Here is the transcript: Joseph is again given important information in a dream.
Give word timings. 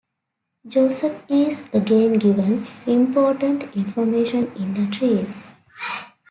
Joseph 0.67 1.25
is 1.29 1.69
again 1.73 2.13
given 2.17 2.65
important 2.87 3.61
information 3.77 4.51
in 4.55 4.75
a 4.75 4.89
dream. 4.89 5.27